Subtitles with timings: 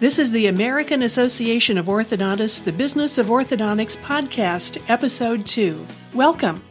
[0.00, 5.86] This is the American Association of Orthodontists, the Business of Orthodontics podcast, episode 2.
[6.14, 6.64] Welcome.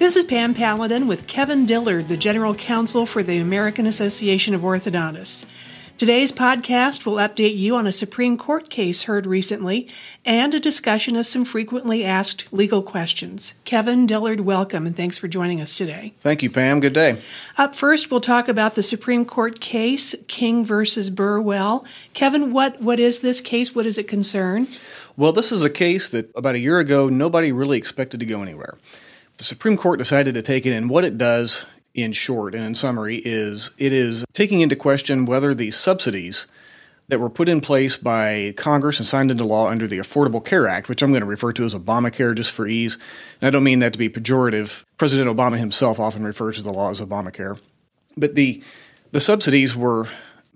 [0.00, 4.62] This is Pam Paladin with Kevin Dillard, the General Counsel for the American Association of
[4.62, 5.44] Orthodontists.
[6.02, 9.88] Today's podcast will update you on a Supreme Court case heard recently
[10.24, 13.54] and a discussion of some frequently asked legal questions.
[13.64, 16.12] Kevin Dillard, welcome and thanks for joining us today.
[16.18, 16.80] Thank you, Pam.
[16.80, 17.22] Good day.
[17.56, 21.84] Up first, we'll talk about the Supreme Court case, King versus Burwell.
[22.14, 23.72] Kevin, what, what is this case?
[23.72, 24.66] What does it concern?
[25.16, 28.42] Well, this is a case that about a year ago nobody really expected to go
[28.42, 28.76] anywhere.
[29.36, 31.64] The Supreme Court decided to take it, and what it does
[31.94, 36.46] in short and in summary, is it is taking into question whether the subsidies
[37.08, 40.66] that were put in place by Congress and signed into law under the Affordable Care
[40.66, 42.96] Act, which I'm going to refer to as Obamacare just for ease.
[43.40, 44.84] And I don't mean that to be pejorative.
[44.96, 47.58] President Obama himself often refers to the law as Obamacare.
[48.16, 48.62] But the
[49.10, 50.08] the subsidies were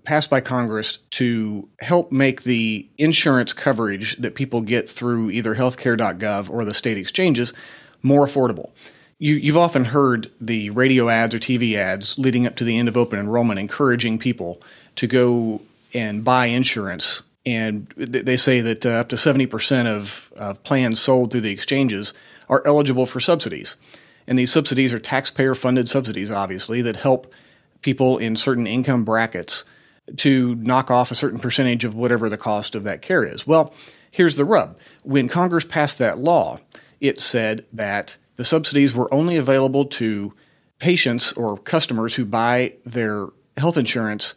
[0.03, 6.49] passed by Congress to help make the insurance coverage that people get through either healthcare.gov
[6.49, 7.53] or the state exchanges
[8.01, 8.71] more affordable.
[9.19, 12.87] You, have often heard the radio ads or TV ads leading up to the end
[12.87, 14.61] of open enrollment encouraging people
[14.95, 15.61] to go
[15.93, 17.23] and buy insurance.
[17.45, 22.13] And they say that uh, up to 70% of, of plans sold through the exchanges
[22.47, 23.75] are eligible for subsidies.
[24.27, 27.31] And these subsidies are taxpayer funded subsidies, obviously, that help
[27.81, 29.63] people in certain income brackets
[30.17, 33.47] to knock off a certain percentage of whatever the cost of that care is.
[33.47, 33.73] Well,
[34.11, 34.77] here's the rub.
[35.03, 36.59] When Congress passed that law,
[36.99, 40.33] it said that the subsidies were only available to
[40.79, 44.35] patients or customers who buy their health insurance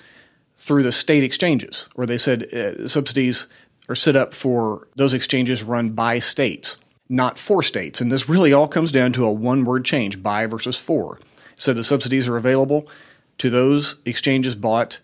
[0.56, 3.46] through the state exchanges, or they said uh, subsidies
[3.88, 6.76] are set up for those exchanges run by states,
[7.08, 8.00] not for states.
[8.00, 11.18] And this really all comes down to a one word change by versus for.
[11.56, 12.88] So the subsidies are available
[13.38, 15.00] to those exchanges bought,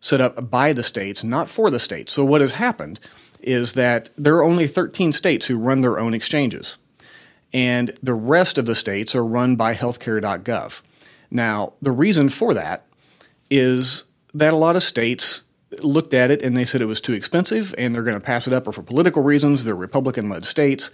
[0.00, 2.12] set up by the states, not for the states.
[2.12, 3.00] So what has happened
[3.40, 6.76] is that there are only 13 states who run their own exchanges
[7.52, 10.80] and the rest of the states are run by healthcare.gov.
[11.30, 12.86] Now, the reason for that
[13.50, 15.42] is that a lot of states
[15.80, 18.46] looked at it and they said it was too expensive and they're going to pass
[18.46, 20.90] it up, or for political reasons, they're Republican led states,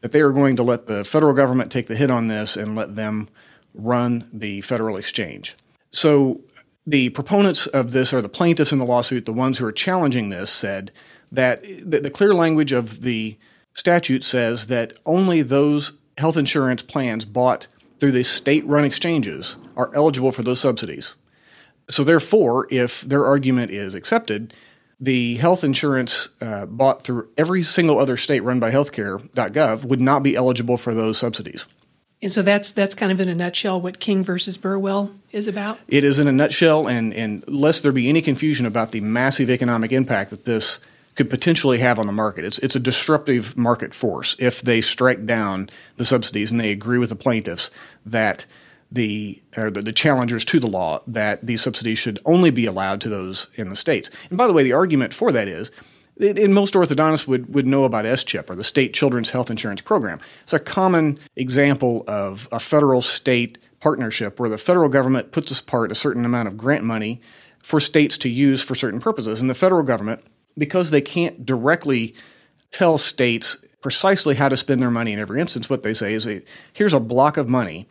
[0.00, 2.74] that they are going to let the federal government take the hit on this and
[2.74, 3.28] let them
[3.74, 5.56] run the federal exchange.
[5.90, 6.40] So
[6.86, 10.28] the proponents of this are the plaintiffs in the lawsuit, the ones who are challenging
[10.28, 10.92] this, said
[11.32, 13.36] that the, clear language of the
[13.74, 17.66] statute says that only those health insurance plans bought
[18.00, 21.14] through the state run exchanges are eligible for those subsidies.
[21.88, 24.54] So, therefore, if their argument is accepted,
[24.98, 30.22] the health insurance uh, bought through every single other state run by healthcare.gov would not
[30.22, 31.66] be eligible for those subsidies.
[32.22, 35.78] And so that's that's kind of in a nutshell what King versus Burwell is about.
[35.88, 39.50] It is in a nutshell, and, and lest there be any confusion about the massive
[39.50, 40.80] economic impact that this
[41.14, 42.44] could potentially have on the market.
[42.44, 46.98] It's it's a disruptive market force if they strike down the subsidies and they agree
[46.98, 47.70] with the plaintiffs
[48.06, 48.46] that
[48.90, 53.00] the or the, the, challengers to the law that these subsidies should only be allowed
[53.00, 54.10] to those in the states.
[54.28, 55.70] And by the way, the argument for that is.
[56.20, 60.20] And most orthodontists would, would know about SCHIP or the State Children's Health Insurance Program.
[60.44, 65.90] It's a common example of a federal state partnership where the federal government puts apart
[65.90, 67.20] a certain amount of grant money
[67.64, 69.40] for states to use for certain purposes.
[69.40, 70.22] And the federal government
[70.56, 72.14] because they can't directly
[72.70, 76.26] tell states precisely how to spend their money in every instance, what they say is
[76.72, 77.86] here's a block of money,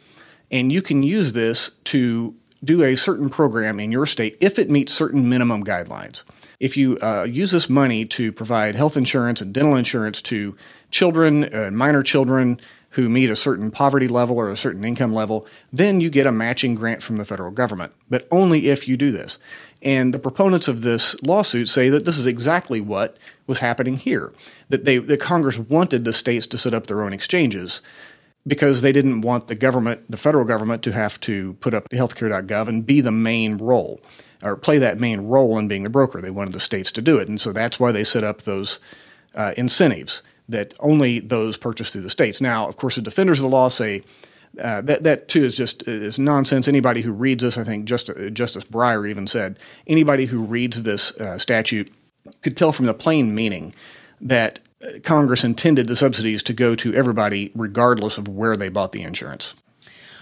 [0.50, 4.69] and you can use this to do a certain program in your state if it
[4.69, 6.23] meets certain minimum guidelines.
[6.59, 10.56] If you uh, use this money to provide health insurance and dental insurance to
[10.91, 12.59] children, uh, minor children
[12.90, 16.31] who meet a certain poverty level or a certain income level, then you get a
[16.31, 19.40] matching grant from the federal government, but only if you do this.
[19.83, 23.17] And the proponents of this lawsuit say that this is exactly what
[23.47, 24.31] was happening here.
[24.69, 27.81] That they that Congress wanted the states to set up their own exchanges
[28.47, 32.67] because they didn't want the government, the federal government, to have to put up healthcare.gov
[32.67, 34.01] and be the main role
[34.41, 36.22] or play that main role in being the broker.
[36.22, 37.28] They wanted the states to do it.
[37.28, 38.79] And so that's why they set up those
[39.35, 42.41] uh, incentives that only those purchased through the states.
[42.41, 44.03] Now, of course, the defenders of the law say
[44.59, 46.67] uh, that that too is just is nonsense.
[46.67, 49.58] Anybody who reads this, I think Just, Justice Breyer even said,
[49.88, 51.91] anybody who reads this uh, statute
[52.41, 53.73] could tell from the plain meaning
[54.22, 58.91] that uh, Congress intended the subsidies to go to everybody, regardless of where they bought
[58.91, 59.55] the insurance.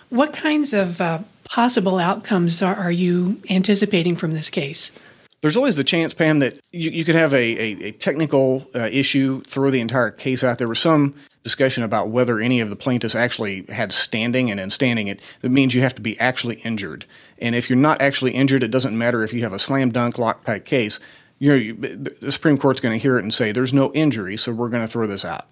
[0.10, 4.92] What kinds of uh, possible outcomes are, are you anticipating from this case?
[5.42, 8.90] There's always the chance, Pam, that you, you could have a, a, a technical uh,
[8.92, 10.60] issue, throw the entire case out.
[10.60, 14.70] There was some discussion about whether any of the plaintiffs actually had standing, and in
[14.70, 17.06] standing, it means you have to be actually injured.
[17.40, 20.20] And if you're not actually injured, it doesn't matter if you have a slam dunk
[20.20, 21.00] lock pick case.
[21.40, 24.38] you know, you, the Supreme Court's going to hear it and say there's no injury,
[24.38, 25.48] so we're going to throw this out.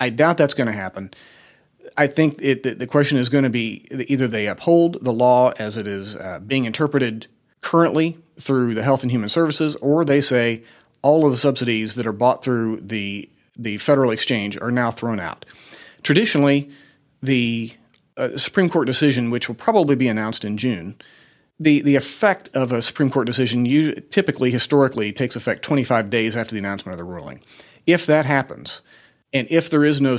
[0.00, 1.12] I doubt that's going to happen.
[1.98, 5.52] I think it, the, the, question is going to be either they uphold the law
[5.58, 7.26] as it is uh, being interpreted
[7.60, 10.62] currently through the Health and Human Services, or they say
[11.02, 15.20] all of the subsidies that are bought through the the federal exchange are now thrown
[15.20, 15.44] out.
[16.02, 16.70] Traditionally,
[17.22, 17.72] the
[18.16, 20.96] uh, Supreme Court decision, which will probably be announced in June,
[21.60, 26.36] the, the effect of a Supreme Court decision you, typically, historically, takes effect 25 days
[26.36, 27.42] after the announcement of the ruling.
[27.86, 28.82] If that happens,
[29.32, 30.16] and if there is no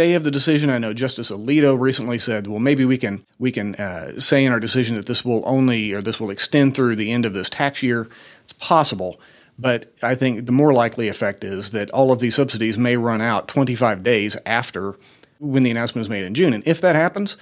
[0.00, 3.52] stay of the decision, I know Justice Alito recently said, well, maybe we can we
[3.52, 6.96] can uh, say in our decision that this will only or this will extend through
[6.96, 8.08] the end of this tax year.
[8.42, 9.20] It's possible,
[9.58, 13.20] but I think the more likely effect is that all of these subsidies may run
[13.20, 14.96] out 25 days after
[15.38, 16.54] when the announcement is made in June.
[16.54, 17.36] And if that happens,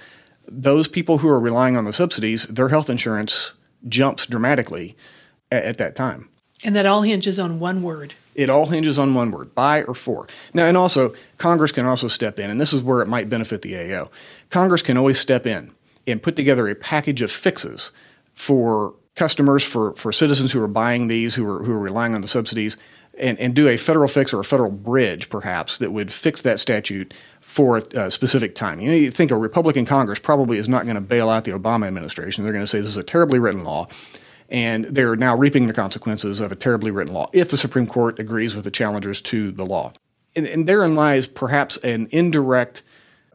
[0.45, 3.53] those people who are relying on the subsidies, their health insurance
[3.87, 4.97] jumps dramatically
[5.49, 6.27] at, at that time.
[6.65, 8.15] And that all hinges on one word.
[8.39, 10.25] It all hinges on one word, by or for.
[10.53, 13.63] Now, and also, Congress can also step in, and this is where it might benefit
[13.63, 14.09] the AO.
[14.49, 15.73] Congress can always step in
[16.07, 17.91] and put together a package of fixes
[18.35, 22.21] for customers, for, for citizens who are buying these, who are, who are relying on
[22.21, 22.77] the subsidies,
[23.17, 26.61] and, and do a federal fix or a federal bridge, perhaps, that would fix that
[26.61, 28.79] statute for a specific time.
[28.79, 31.51] You know, you think a Republican Congress probably is not going to bail out the
[31.51, 32.45] Obama administration.
[32.45, 33.89] They're going to say this is a terribly written law,
[34.49, 38.19] and they're now reaping the consequences of a terribly written law if the Supreme Court
[38.19, 39.93] agrees with the challengers to the law.
[40.35, 42.81] And, and therein lies perhaps an indirect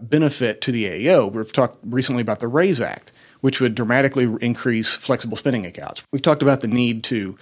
[0.01, 1.27] benefit to the AO.
[1.27, 6.03] We've talked recently about the RAISE Act, which would dramatically increase flexible spending accounts.
[6.13, 7.37] We've talked about the need to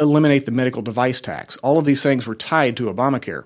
[0.00, 1.56] eliminate the medical device tax.
[1.58, 3.44] All of these things were tied to Obamacare.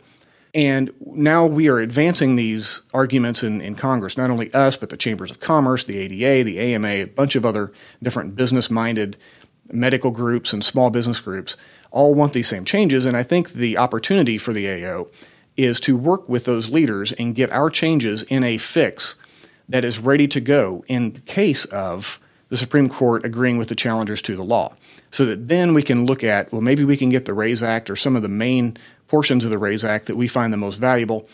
[0.55, 4.97] And now we are advancing these arguments in, in Congress, not only us, but the
[4.97, 7.73] Chambers of Commerce, the ADA, the AMA, a bunch of other
[8.03, 9.19] different business minded
[9.73, 11.57] medical groups and small business groups
[11.91, 13.05] all want these same changes.
[13.05, 15.09] And I think the opportunity for the AO
[15.57, 19.17] is to work with those leaders and get our changes in a fix
[19.69, 24.23] that is ready to go in case of the Supreme Court agreeing with the challengers
[24.23, 24.73] to the law.
[25.11, 27.91] So that then we can look at, well, maybe we can get the RAISE Act
[27.91, 28.77] or some of the main
[29.09, 31.29] portions of the RAISE Act that we find the most valuable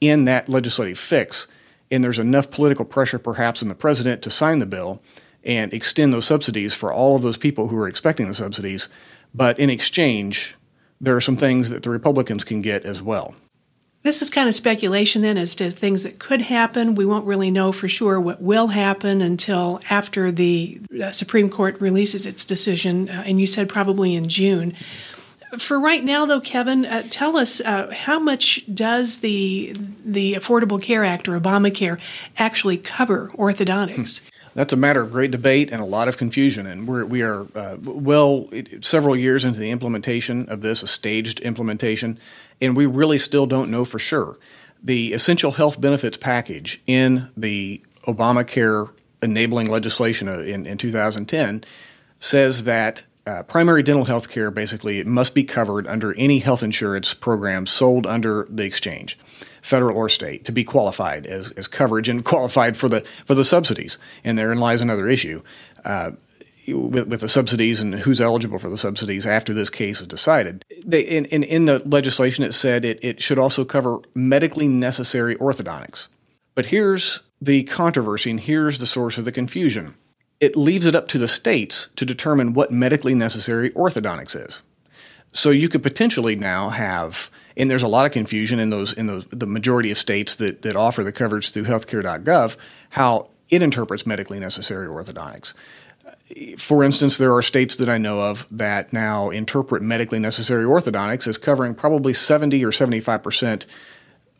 [0.00, 1.46] in that legislative fix.
[1.90, 5.02] And there's enough political pressure, perhaps, in the president to sign the bill
[5.44, 8.88] and extend those subsidies for all of those people who are expecting the subsidies.
[9.34, 10.56] But in exchange,
[11.00, 13.34] there are some things that the Republicans can get as well.
[14.04, 16.94] This is kind of speculation then as to things that could happen.
[16.94, 21.80] We won't really know for sure what will happen until after the uh, Supreme Court
[21.80, 24.74] releases its decision, uh, and you said probably in June.
[25.58, 29.74] For right now, though, Kevin, uh, tell us uh, how much does the
[30.04, 31.98] the Affordable Care Act or Obamacare
[32.36, 34.20] actually cover orthodontics?
[34.54, 37.46] That's a matter of great debate and a lot of confusion, and we're, we are
[37.54, 42.18] uh, well it, several years into the implementation of this, a staged implementation,
[42.60, 44.38] and we really still don't know for sure.
[44.82, 48.90] The essential health benefits package in the Obamacare
[49.22, 51.64] enabling legislation uh, in, in 2010
[52.20, 57.14] says that uh, primary dental health care basically must be covered under any health insurance
[57.14, 59.18] program sold under the exchange,
[59.64, 63.44] federal or state, to be qualified as, as coverage and qualified for the for the
[63.44, 63.98] subsidies.
[64.22, 65.42] And therein lies another issue.
[65.84, 66.12] Uh,
[66.66, 70.64] with, with, the subsidies and who's eligible for the subsidies after this case is decided.
[70.82, 75.36] They, in, in, in the legislation, it said it, it should also cover medically necessary
[75.36, 76.08] orthodontics.
[76.54, 79.94] But here's the controversy, and here's the source of the confusion
[80.40, 84.62] it leaves it up to the states to determine what medically necessary orthodontics is.
[85.32, 89.06] So you could potentially now have, and there's a lot of confusion in those in
[89.06, 92.56] those the majority of states that that offer the coverage through healthcare.gov,
[92.90, 95.54] how it interprets medically necessary orthodontics.
[96.58, 101.26] For instance, there are states that I know of that now interpret medically necessary orthodontics
[101.26, 103.66] as covering probably 70 or 75 percent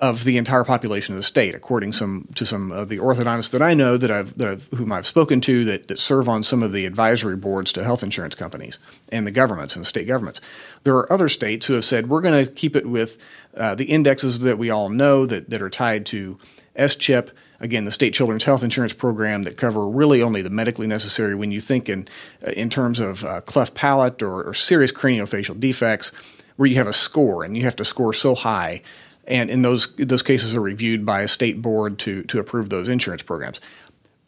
[0.01, 3.63] of the entire population of the state, according some to some of the orthodontists that
[3.63, 6.63] I know that I've, that I've whom I've spoken to that, that serve on some
[6.65, 10.41] of the advisory boards to health insurance companies and the governments and the state governments.
[10.83, 13.19] There are other states who have said we're going to keep it with
[13.57, 16.39] uh, the indexes that we all know that that are tied to
[16.77, 17.31] SCHIP.
[17.61, 21.37] Again, the state children's health insurance program that cover really only the medically necessary.
[21.37, 22.09] When you think in
[22.45, 26.11] uh, in terms of uh, cleft palate or, or serious craniofacial defects,
[26.57, 28.83] where you have a score and you have to score so high
[29.27, 32.89] and in those those cases are reviewed by a state board to to approve those
[32.89, 33.61] insurance programs.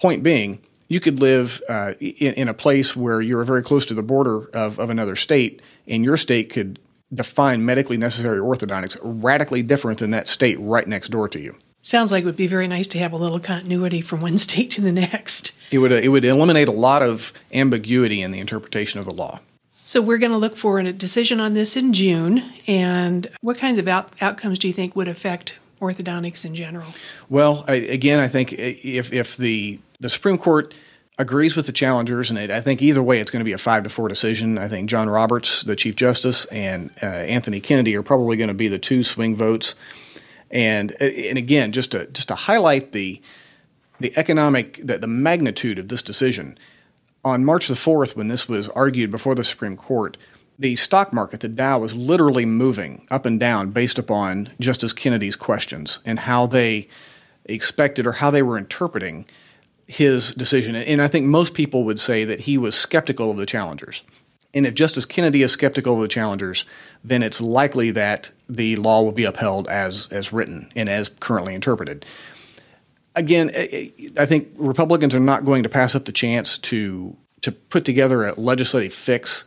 [0.00, 3.94] Point being, you could live uh, in, in, a place where you're very close to
[3.94, 6.78] the border of, of another state, and your state could
[7.14, 11.56] define medically necessary orthodontics radically different than that state right next door to you.
[11.82, 14.70] Sounds like it would be very nice to have a little continuity from one state
[14.72, 15.52] to the next.
[15.70, 19.12] It would uh, it would eliminate a lot of ambiguity in the interpretation of the
[19.12, 19.40] law.
[19.86, 22.42] So we're going to look for a decision on this in June.
[22.66, 26.88] And what kinds of out- outcomes do you think would affect orthodontics in general?
[27.28, 30.74] Well, I, again, I think if if the the Supreme Court
[31.18, 33.58] agrees with the challengers, and it, I think either way it's going to be a
[33.58, 34.58] five to four decision.
[34.58, 38.54] I think John Roberts, the Chief Justice, and uh, Anthony Kennedy are probably going to
[38.54, 39.76] be the two swing votes.
[40.50, 43.22] And and again, just to just to highlight the
[44.00, 46.58] the economic the, the magnitude of this decision.
[47.26, 50.16] On March the 4th, when this was argued before the Supreme Court,
[50.60, 55.34] the stock market, the Dow, was literally moving up and down based upon Justice Kennedy's
[55.34, 56.86] questions and how they
[57.46, 59.26] expected or how they were interpreting
[59.88, 60.76] his decision.
[60.76, 64.04] And I think most people would say that he was skeptical of the challengers.
[64.54, 66.64] And if Justice Kennedy is skeptical of the challengers,
[67.02, 71.56] then it's likely that the law will be upheld as, as written and as currently
[71.56, 72.06] interpreted
[73.16, 73.50] again,
[74.18, 78.26] I think Republicans are not going to pass up the chance to to put together
[78.26, 79.44] a legislative fix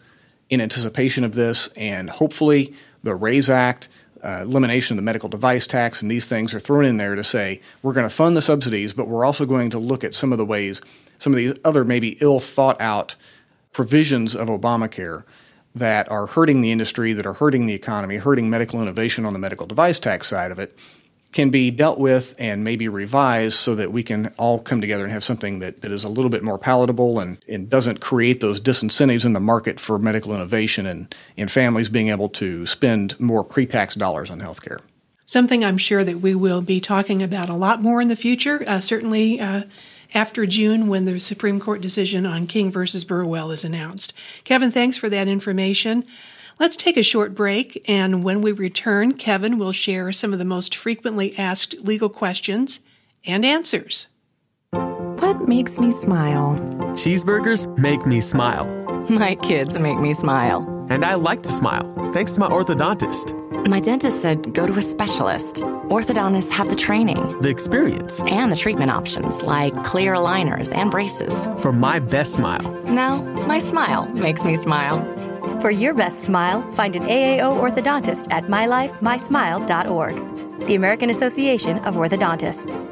[0.49, 2.73] in anticipation of this, and hopefully
[3.03, 3.89] the RAISE Act,
[4.23, 7.23] uh, elimination of the medical device tax, and these things are thrown in there to
[7.23, 10.31] say we're going to fund the subsidies, but we're also going to look at some
[10.31, 10.81] of the ways,
[11.17, 13.15] some of these other maybe ill thought out
[13.73, 15.23] provisions of Obamacare
[15.75, 19.39] that are hurting the industry, that are hurting the economy, hurting medical innovation on the
[19.39, 20.77] medical device tax side of it,
[21.31, 25.13] can be dealt with and maybe revised so that we can all come together and
[25.13, 28.59] have something that, that is a little bit more palatable and, and doesn't create those
[28.59, 33.43] disincentives in the market for medical innovation and, and families being able to spend more
[33.43, 34.79] pre tax dollars on healthcare.
[35.25, 38.63] Something I'm sure that we will be talking about a lot more in the future,
[38.65, 39.63] uh, certainly uh,
[40.15, 44.15] after June when the Supreme Court decision on King versus Burwell is announced.
[44.43, 46.03] Kevin, thanks for that information.
[46.59, 50.45] Let's take a short break, and when we return, Kevin will share some of the
[50.45, 52.81] most frequently asked legal questions
[53.25, 54.09] and answers.
[54.71, 56.57] What makes me smile?
[56.95, 58.65] Cheeseburgers make me smile.
[59.09, 60.67] My kids make me smile.
[60.89, 63.33] And I like to smile, thanks to my orthodontist.
[63.69, 65.57] My dentist said go to a specialist.
[65.89, 71.47] Orthodontists have the training, the experience, and the treatment options like clear aligners and braces.
[71.61, 72.69] For my best smile.
[72.83, 75.18] Now, my smile makes me smile.
[75.61, 80.67] For your best smile, find an AAO orthodontist at mylifemysmile.org.
[80.67, 82.87] The American Association of Orthodontists.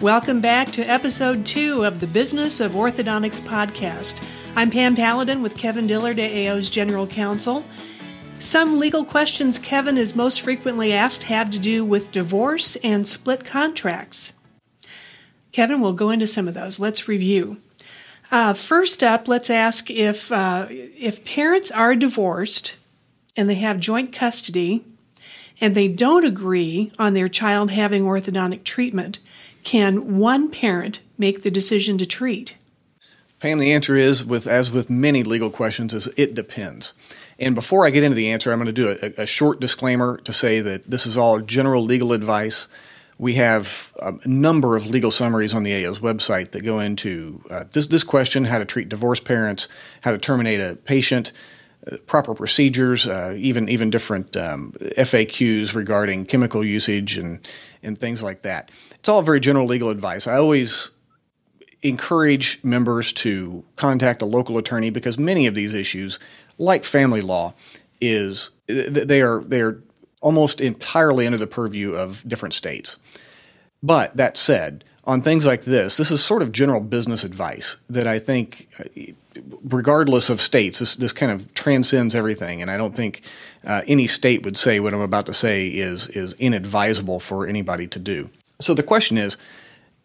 [0.00, 4.22] Welcome back to episode two of the Business of Orthodontics podcast.
[4.56, 7.62] I'm Pam Paladin with Kevin Dillard, AAO's General Counsel.
[8.38, 13.44] Some legal questions Kevin is most frequently asked have to do with divorce and split
[13.44, 14.32] contracts.
[15.52, 16.80] Kevin will go into some of those.
[16.80, 17.58] Let's review.
[18.30, 22.76] Uh, first up, let's ask if uh, if parents are divorced
[23.36, 24.84] and they have joint custody
[25.60, 29.18] and they don't agree on their child having orthodontic treatment,
[29.62, 32.56] can one parent make the decision to treat?
[33.40, 36.94] Pam, the answer is with as with many legal questions is it depends.
[37.38, 40.18] And before I get into the answer, I'm going to do a, a short disclaimer
[40.18, 42.68] to say that this is all general legal advice.
[43.18, 47.64] We have a number of legal summaries on the AO's website that go into uh,
[47.72, 49.68] this, this question how to treat divorced parents,
[50.00, 51.32] how to terminate a patient,
[51.90, 57.46] uh, proper procedures, uh, even, even different um, FAQs regarding chemical usage and,
[57.82, 58.70] and things like that.
[58.96, 60.26] It's all very general legal advice.
[60.26, 60.90] I always
[61.82, 66.18] encourage members to contact a local attorney because many of these issues,
[66.58, 67.54] like family law,
[68.00, 69.82] is they are they are
[70.24, 72.96] almost entirely under the purview of different states.
[73.82, 78.06] But that said, on things like this, this is sort of general business advice that
[78.06, 78.66] I think,
[79.62, 82.62] regardless of states, this, this kind of transcends everything.
[82.62, 83.20] And I don't think
[83.64, 87.86] uh, any state would say what I'm about to say is, is inadvisable for anybody
[87.88, 88.30] to do.
[88.62, 89.36] So the question is,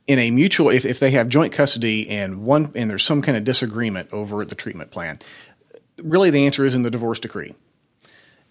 [0.06, 3.38] in a mutual, if, if they have joint custody and one and there's some kind
[3.38, 5.20] of disagreement over the treatment plan,
[6.04, 7.56] really the answer is in the divorce decree.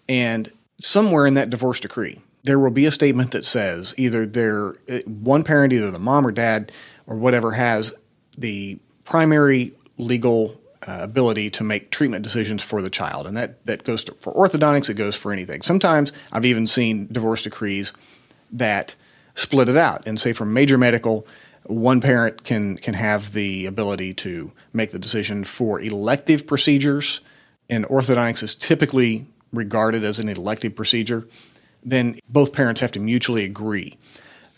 [0.07, 4.75] And somewhere in that divorce decree, there will be a statement that says either there
[5.05, 6.71] one parent, either the mom or dad
[7.07, 7.93] or whatever, has
[8.37, 13.83] the primary legal uh, ability to make treatment decisions for the child, and that that
[13.83, 14.89] goes to, for orthodontics.
[14.89, 15.61] It goes for anything.
[15.61, 17.91] Sometimes I've even seen divorce decrees
[18.51, 18.95] that
[19.35, 21.27] split it out and say for major medical,
[21.63, 27.19] one parent can can have the ability to make the decision for elective procedures,
[27.69, 31.27] and orthodontics is typically regarded as an elective procedure,
[31.83, 33.97] then both parents have to mutually agree.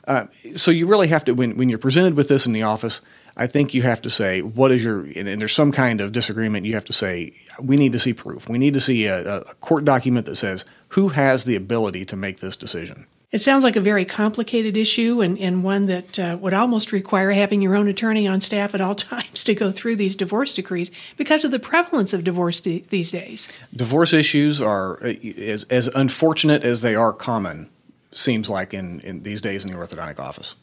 [0.08, 3.02] Uh, so you really have to, when, when you're presented with this in the office,
[3.38, 6.12] I think you have to say, what is your, and, and there's some kind of
[6.12, 8.50] disagreement, you have to say, we need to see proof.
[8.50, 12.16] We need to see a, a court document that says who has the ability to
[12.16, 13.06] make this decision.
[13.32, 17.32] It sounds like a very complicated issue and, and one that uh, would almost require
[17.32, 20.92] having your own attorney on staff at all times to go through these divorce decrees
[21.16, 23.48] because of the prevalence of divorce d- these days.
[23.74, 27.70] Divorce issues are uh, as, as unfortunate as they are common,
[28.12, 30.56] seems like in, in these days in the orthodontic office.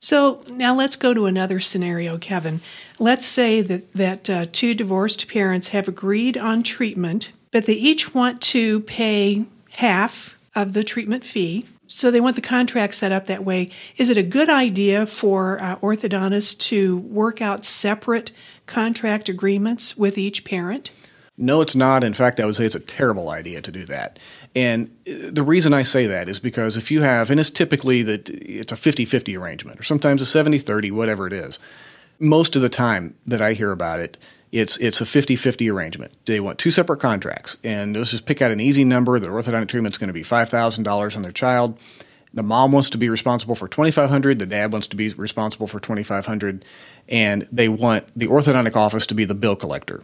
[0.00, 2.60] So now let's go to another scenario, Kevin.
[2.98, 8.12] Let's say that, that uh, two divorced parents have agreed on treatment, but they each
[8.12, 13.26] want to pay half of the treatment fee so they want the contract set up
[13.26, 13.70] that way.
[13.96, 18.30] Is it a good idea for uh, orthodontists to work out separate
[18.66, 20.90] contract agreements with each parent?
[21.38, 22.04] No, it's not.
[22.04, 24.18] In fact, I would say it's a terrible idea to do that.
[24.54, 28.02] And uh, the reason I say that is because if you have, and it's typically
[28.02, 31.58] that it's a 50 50 arrangement, or sometimes a 70 30, whatever it is,
[32.18, 34.18] most of the time that I hear about it,
[34.52, 36.12] it's it's a 50-50 arrangement.
[36.26, 39.18] They want two separate contracts, and let's just pick out an easy number.
[39.18, 41.78] The orthodontic treatment is going to be five thousand dollars on their child.
[42.34, 44.38] The mom wants to be responsible for twenty five hundred.
[44.38, 46.64] The dad wants to be responsible for twenty five hundred,
[47.08, 50.02] and they want the orthodontic office to be the bill collector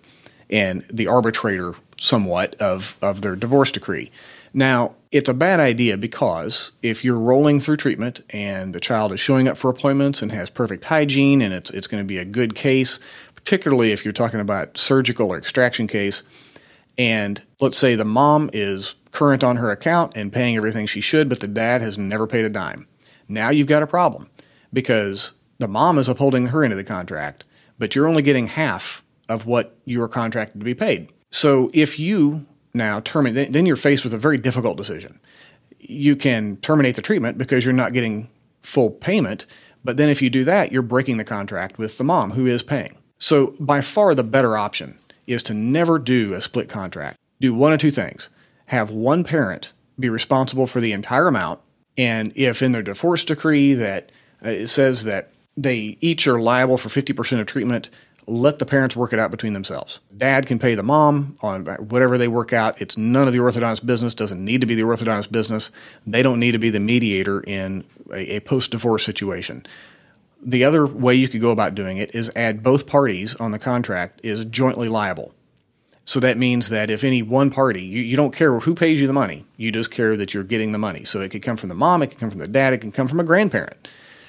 [0.50, 4.10] and the arbitrator, somewhat of of their divorce decree.
[4.56, 9.18] Now, it's a bad idea because if you're rolling through treatment and the child is
[9.18, 12.24] showing up for appointments and has perfect hygiene and it's it's going to be a
[12.24, 13.00] good case,
[13.44, 16.22] particularly if you're talking about surgical or extraction case.
[16.96, 21.28] And let's say the mom is current on her account and paying everything she should,
[21.28, 22.86] but the dad has never paid a dime.
[23.28, 24.30] Now you've got a problem
[24.72, 27.44] because the mom is upholding her end of the contract,
[27.78, 31.12] but you're only getting half of what you are contracted to be paid.
[31.30, 35.20] So if you now terminate, then you're faced with a very difficult decision.
[35.78, 38.30] You can terminate the treatment because you're not getting
[38.62, 39.46] full payment,
[39.84, 42.62] but then if you do that, you're breaking the contract with the mom who is
[42.62, 42.96] paying.
[43.18, 47.18] So, by far the better option is to never do a split contract.
[47.40, 48.30] Do one of two things
[48.66, 51.60] have one parent be responsible for the entire amount,
[51.96, 54.10] and if in their divorce decree that
[54.44, 57.90] uh, it says that they each are liable for 50% of treatment,
[58.26, 60.00] let the parents work it out between themselves.
[60.16, 62.80] Dad can pay the mom on whatever they work out.
[62.80, 65.70] It's none of the orthodontist business, doesn't need to be the orthodontist business.
[66.06, 69.66] They don't need to be the mediator in a, a post divorce situation.
[70.44, 73.58] The other way you could go about doing it is add both parties on the
[73.58, 75.34] contract is jointly liable.
[76.04, 79.06] So that means that if any one party, you, you don't care who pays you
[79.06, 81.04] the money, you just care that you're getting the money.
[81.04, 82.92] So it could come from the mom, it could come from the dad, it can
[82.92, 83.88] come from a grandparent.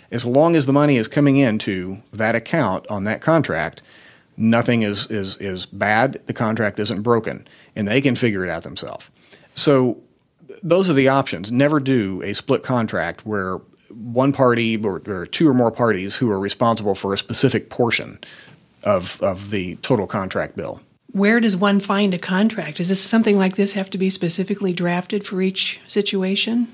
[0.10, 3.82] As long as the money is coming into that account on that contract,
[4.38, 8.64] nothing is, is, is bad, the contract isn't broken, and they can figure it out
[8.64, 9.10] themselves.
[9.56, 10.02] So
[10.64, 11.52] those are the options.
[11.52, 16.30] Never do a split contract where one party or, or, two or more parties who
[16.32, 18.20] are responsible for a specific portion
[18.84, 20.82] of, of the total contract bill.
[21.12, 22.78] Where does one find a contract?
[22.78, 26.68] Does this something like this have to be specifically drafted for each situation?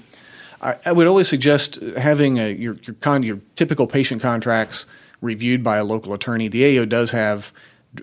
[0.61, 4.85] I, I would always suggest having a, your your, con, your typical patient contracts
[5.21, 6.47] reviewed by a local attorney.
[6.47, 7.53] The AO does have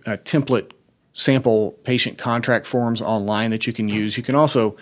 [0.07, 0.73] a template
[1.15, 4.17] sample patient contract forms online that you can use.
[4.17, 4.77] You can also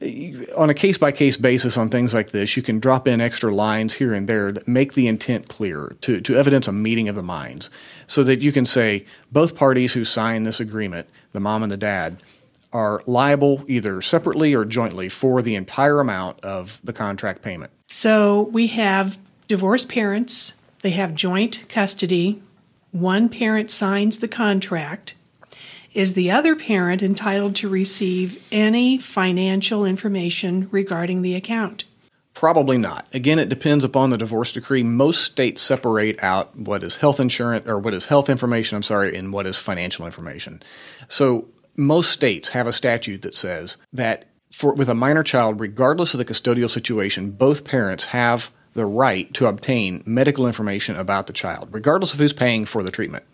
[0.00, 3.52] on a case by case basis on things like this, you can drop in extra
[3.52, 7.16] lines here and there that make the intent clear to, to evidence a meeting of
[7.16, 7.68] the minds
[8.06, 11.76] so that you can say both parties who sign this agreement, the mom and the
[11.76, 12.22] dad,
[12.72, 17.72] are liable either separately or jointly for the entire amount of the contract payment.
[17.88, 22.42] So we have divorced parents, they have joint custody,
[22.92, 25.14] one parent signs the contract
[25.94, 31.84] is the other parent entitled to receive any financial information regarding the account?
[32.34, 33.06] Probably not.
[33.12, 34.84] Again, it depends upon the divorce decree.
[34.84, 39.16] Most states separate out what is health insurance or what is health information, I'm sorry,
[39.16, 40.62] and what is financial information.
[41.08, 46.14] So most states have a statute that says that for with a minor child, regardless
[46.14, 51.32] of the custodial situation, both parents have the right to obtain medical information about the
[51.32, 53.24] child, regardless of who's paying for the treatment.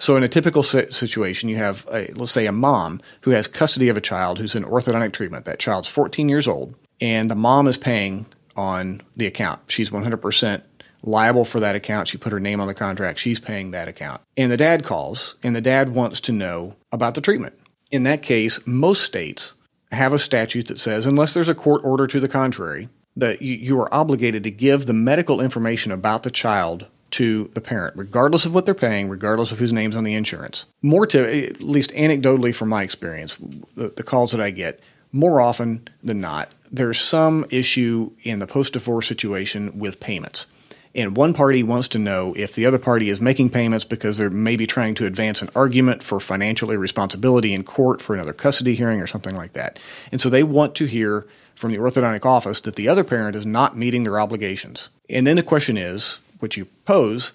[0.00, 3.90] So in a typical situation, you have, a, let's say, a mom who has custody
[3.90, 5.44] of a child who's in orthodontic treatment.
[5.44, 8.24] That child's 14 years old, and the mom is paying
[8.56, 9.60] on the account.
[9.66, 10.62] She's 100%
[11.02, 12.08] liable for that account.
[12.08, 13.18] She put her name on the contract.
[13.18, 14.22] She's paying that account.
[14.38, 17.58] And the dad calls, and the dad wants to know about the treatment.
[17.90, 19.52] In that case, most states
[19.92, 23.54] have a statute that says, unless there's a court order to the contrary, that you,
[23.54, 28.44] you are obligated to give the medical information about the child to the parent, regardless
[28.44, 30.66] of what they're paying, regardless of whose name's on the insurance.
[30.82, 33.36] More to, at least anecdotally from my experience,
[33.74, 34.80] the, the calls that I get,
[35.12, 40.46] more often than not, there's some issue in the post divorce situation with payments.
[40.94, 44.30] and one party wants to know if the other party is making payments because they're
[44.30, 49.00] maybe trying to advance an argument for financial irresponsibility in court for another custody hearing
[49.00, 49.78] or something like that.
[50.10, 53.46] And so they want to hear from the orthodontic office that the other parent is
[53.46, 54.88] not meeting their obligations.
[55.08, 57.32] And then the question is, which you pose,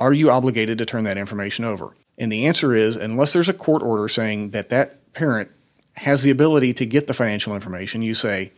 [0.00, 1.94] are you obligated to turn that information over?
[2.18, 5.50] And the answer is, unless there's a court order saying that that parent
[5.94, 8.52] has the ability to get the financial information, you say,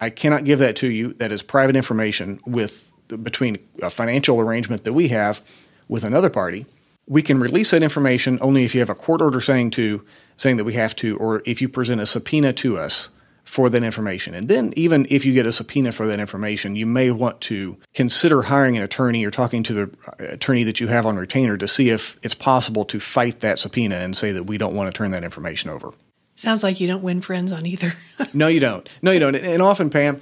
[0.00, 1.14] I cannot give that to you.
[1.14, 2.90] That is private information with
[3.22, 5.40] between a financial arrangement that we have
[5.88, 6.66] with another party.
[7.06, 10.04] We can release that information only if you have a court order saying to
[10.36, 13.08] saying that we have to, or if you present a subpoena to us
[13.48, 14.34] for that information.
[14.34, 17.78] And then, even if you get a subpoena for that information, you may want to
[17.94, 21.56] consider hiring an attorney or talking to the uh, attorney that you have on retainer
[21.56, 24.92] to see if it's possible to fight that subpoena and say that we don't want
[24.92, 25.92] to turn that information over.
[26.36, 27.94] Sounds like you don't win friends on either.
[28.34, 28.86] no, you don't.
[29.00, 29.34] No, you don't.
[29.34, 30.20] And often, Pam,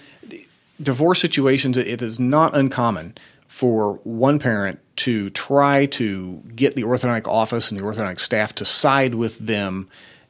[0.80, 7.26] divorce situations, it is not uncommon for one parent to try to get the orthodontic
[7.26, 9.88] office and the orthodontic staff to side with them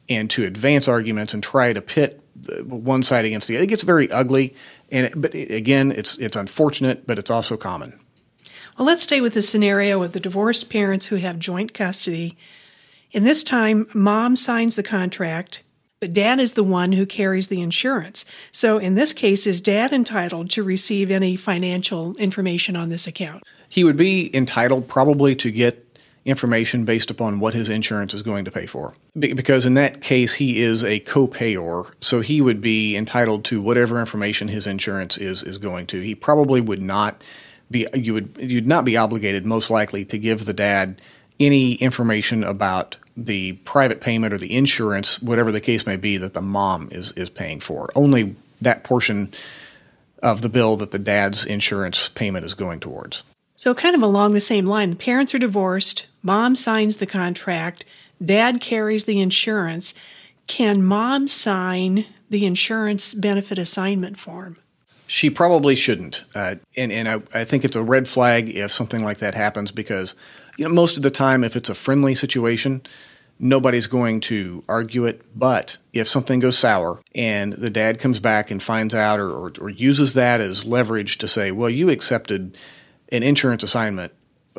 [0.09, 2.21] and to advance arguments and try to pit
[2.63, 3.63] one side against the other.
[3.63, 4.55] It gets very ugly,
[4.91, 7.99] and it, but again, it's it's unfortunate, but it's also common.
[8.77, 12.37] Well, let's stay with the scenario of the divorced parents who have joint custody.
[13.11, 15.63] In this time, mom signs the contract,
[15.99, 18.23] but dad is the one who carries the insurance.
[18.51, 23.43] So, in this case, is dad entitled to receive any financial information on this account?
[23.69, 25.86] He would be entitled probably to get
[26.27, 28.93] information based upon what his insurance is going to pay for.
[29.17, 33.99] Because in that case, he is a co-payer, so he would be entitled to whatever
[33.99, 36.01] information his insurance is is going to.
[36.01, 37.23] He probably would not
[37.71, 41.01] be you would you'd not be obligated most likely to give the dad
[41.39, 46.33] any information about the private payment or the insurance, whatever the case may be, that
[46.33, 47.89] the mom is is paying for.
[47.95, 49.33] Only that portion
[50.21, 53.23] of the bill that the dad's insurance payment is going towards.
[53.59, 57.85] So, kind of along the same line, the parents are divorced, mom signs the contract,
[58.23, 59.93] dad carries the insurance.
[60.45, 64.57] Can mom sign the insurance benefit assignment form?
[65.07, 66.25] She probably shouldn't.
[66.35, 69.71] Uh, and and I, I think it's a red flag if something like that happens
[69.71, 70.15] because,
[70.57, 72.81] you know, most of the time, if it's a friendly situation,
[73.39, 75.21] nobody's going to argue it.
[75.33, 79.53] But if something goes sour and the dad comes back and finds out or, or,
[79.61, 82.57] or uses that as leverage to say, well, you accepted
[83.13, 84.11] an insurance assignment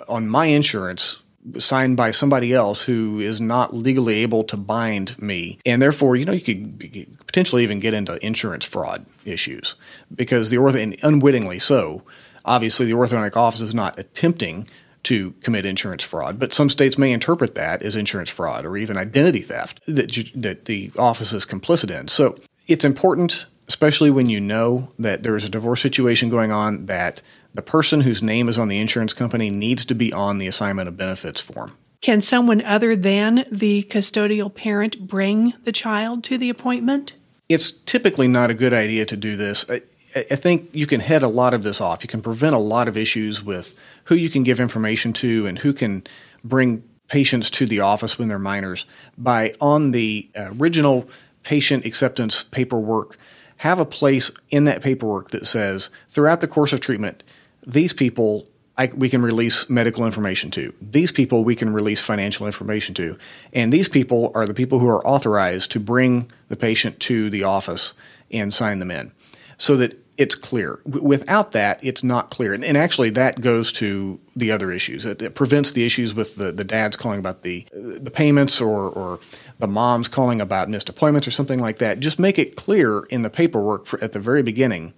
[0.08, 1.18] on my insurance
[1.58, 5.58] signed by somebody else who is not legally able to bind me.
[5.64, 9.74] And therefore, you know, you could potentially even get into insurance fraud issues
[10.14, 12.02] because the ortho, and unwittingly so,
[12.44, 14.68] obviously the orthodontic office is not attempting
[15.04, 18.96] to commit insurance fraud, but some states may interpret that as insurance fraud or even
[18.96, 22.08] identity theft that, you, that the office is complicit in.
[22.08, 26.86] So it's important, especially when you know that there is a divorce situation going on,
[26.86, 27.22] that
[27.58, 30.86] the person whose name is on the insurance company needs to be on the assignment
[30.86, 31.76] of benefits form.
[32.00, 37.16] Can someone other than the custodial parent bring the child to the appointment?
[37.48, 39.64] It's typically not a good idea to do this.
[39.68, 39.82] I,
[40.14, 42.04] I think you can head a lot of this off.
[42.04, 45.58] You can prevent a lot of issues with who you can give information to and
[45.58, 46.04] who can
[46.44, 51.08] bring patients to the office when they're minors by on the original
[51.42, 53.18] patient acceptance paperwork
[53.58, 57.24] have a place in that paperwork that says throughout the course of treatment
[57.66, 60.72] these people I, we can release medical information to.
[60.80, 63.18] These people we can release financial information to.
[63.52, 67.42] And these people are the people who are authorized to bring the patient to the
[67.42, 67.92] office
[68.30, 69.10] and sign them in
[69.56, 70.80] so that it's clear.
[70.84, 72.52] Without that, it's not clear.
[72.52, 75.04] And, and actually, that goes to the other issues.
[75.04, 78.88] It, it, prevents the issues with the, the dads calling about the, the payments or,
[78.90, 79.20] or
[79.58, 82.00] the moms calling about missed appointments or something like that.
[82.00, 84.92] Just make it clear in the paperwork for, at the very beginning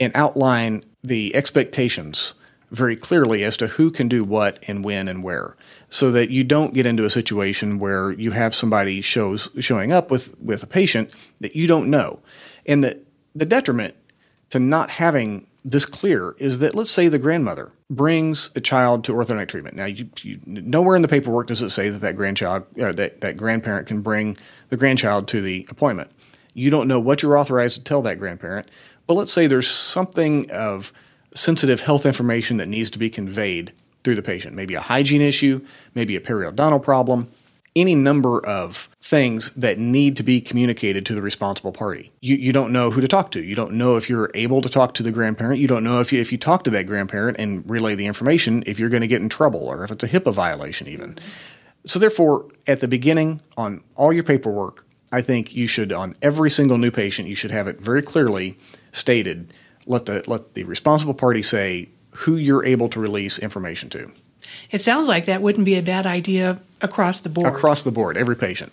[0.00, 2.34] and outline the expectations
[2.70, 5.56] very clearly as to who can do what and when and where
[5.90, 10.10] so that you don't get into a situation where you have somebody shows showing up
[10.10, 11.10] with with a patient
[11.40, 12.18] that you don't know
[12.64, 12.98] and that
[13.34, 13.94] the detriment
[14.50, 19.12] to not having this clear is that let's say the grandmother brings a child to
[19.12, 19.76] orthodontic treatment.
[19.76, 23.20] Now, you, you, nowhere in the paperwork does it say that that grandchild or that
[23.20, 24.36] that grandparent can bring
[24.70, 26.10] the grandchild to the appointment.
[26.54, 28.70] You don't know what you're authorized to tell that grandparent,
[29.06, 30.92] but let's say there's something of
[31.34, 33.72] sensitive health information that needs to be conveyed
[34.04, 34.54] through the patient.
[34.54, 37.30] Maybe a hygiene issue, maybe a periodontal problem,
[37.74, 42.12] any number of things that need to be communicated to the responsible party.
[42.20, 43.42] You, you don't know who to talk to.
[43.42, 45.60] You don't know if you're able to talk to the grandparent.
[45.60, 48.62] You don't know if you, if you talk to that grandparent and relay the information,
[48.66, 51.18] if you're going to get in trouble or if it's a HIPAA violation, even.
[51.84, 56.50] So, therefore, at the beginning, on all your paperwork, I think you should, on every
[56.50, 58.56] single new patient, you should have it very clearly
[58.92, 59.52] stated
[59.86, 64.10] let the let the responsible party say who you're able to release information to.
[64.70, 67.52] It sounds like that wouldn't be a bad idea across the board.
[67.52, 68.72] Across the board, every patient.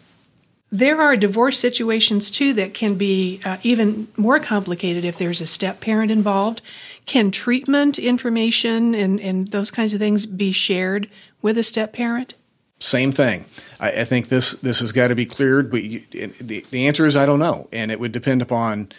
[0.71, 5.45] There are divorce situations too that can be uh, even more complicated if there's a
[5.45, 6.61] step parent involved.
[7.07, 11.09] Can treatment information and, and those kinds of things be shared
[11.41, 12.35] with a step parent?
[12.79, 13.45] Same thing.
[13.79, 17.05] I, I think this this has got to be cleared, but you, the the answer
[17.05, 18.91] is I don't know, and it would depend upon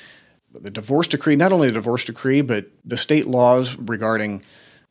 [0.52, 4.42] the divorce decree, not only the divorce decree, but the state laws regarding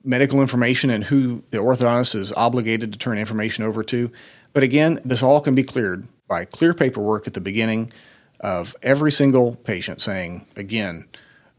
[0.03, 4.11] medical information and who the orthodontist is obligated to turn information over to.
[4.53, 7.91] But again, this all can be cleared by clear paperwork at the beginning
[8.39, 11.05] of every single patient saying, again,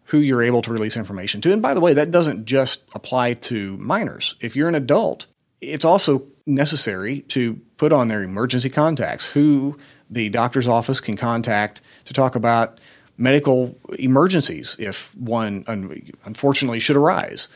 [0.05, 1.53] who you're able to release information to.
[1.53, 4.35] And by the way, that doesn't just apply to minors.
[4.41, 5.27] If you're an adult,
[5.61, 11.81] it's also necessary to put on their emergency contacts, who the doctor's office can contact
[12.07, 12.81] to talk about
[13.21, 17.49] medical emergencies if one un- unfortunately should arise.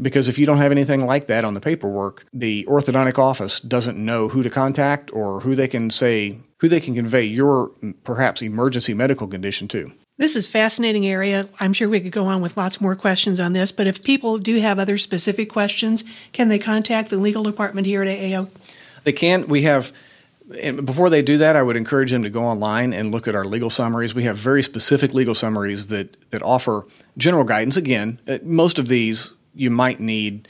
[0.00, 3.98] Because if you don't have anything like that on the paperwork, the orthodontic office doesn't
[3.98, 7.72] know who to contact or who they can say, who they can convey your
[8.04, 9.90] perhaps emergency medical condition to.
[10.16, 11.48] This is fascinating area.
[11.58, 14.38] I'm sure we could go on with lots more questions on this, but if people
[14.38, 18.48] do have other specific questions, can they contact the legal department here at AAO?
[19.04, 19.48] They can.
[19.48, 19.92] We have
[20.60, 23.34] and before they do that, I would encourage them to go online and look at
[23.34, 24.14] our legal summaries.
[24.14, 27.76] We have very specific legal summaries that that offer general guidance.
[27.76, 30.48] Again, uh, most of these you might need,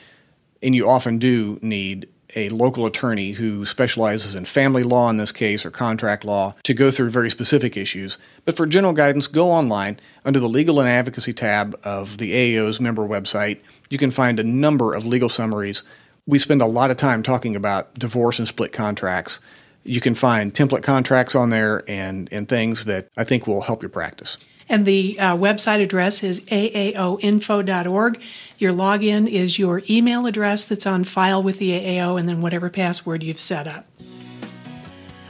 [0.63, 5.33] and you often do need a local attorney who specializes in family law in this
[5.33, 8.19] case or contract law to go through very specific issues.
[8.45, 12.81] But for general guidance, go online under the legal and advocacy tab of the AAO's
[12.81, 13.61] member website.
[13.89, 15.83] You can find a number of legal summaries.
[16.27, 19.41] We spend a lot of time talking about divorce and split contracts.
[19.89, 23.83] You can find template contracts on there and, and things that I think will help
[23.83, 24.37] your practice.
[24.69, 28.23] And the uh, website address is aaoinfo.org.
[28.59, 32.69] Your login is your email address that's on file with the AAO, and then whatever
[32.69, 33.87] password you've set up.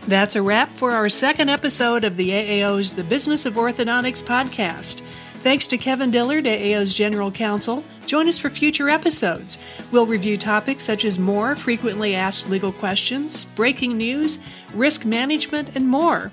[0.08, 5.02] That's a wrap for our second episode of the AAO's The Business of Orthodontics podcast.
[5.42, 7.84] Thanks to Kevin Dillard, AAO's General Counsel.
[8.06, 9.56] Join us for future episodes.
[9.92, 14.40] We'll review topics such as more frequently asked legal questions, breaking news,
[14.74, 16.32] risk management, and more.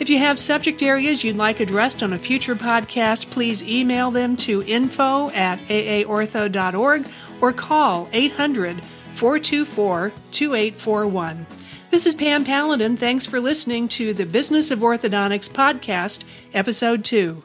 [0.00, 4.36] If you have subject areas you'd like addressed on a future podcast, please email them
[4.38, 7.06] to info at aaortho.org
[7.40, 8.82] or call 800
[9.14, 11.46] 424 2841.
[11.90, 12.96] This is Pam Paladin.
[12.96, 16.24] Thanks for listening to the Business of Orthodontics podcast,
[16.54, 17.42] Episode 2.